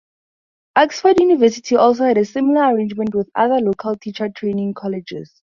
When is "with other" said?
3.13-3.59